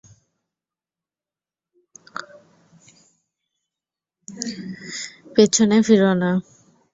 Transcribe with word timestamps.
পেছনে 5.35 5.77
ফিরো 5.87 6.11
না। 6.13 6.31